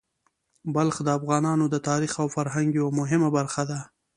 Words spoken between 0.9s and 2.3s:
د افغانانو د تاریخ او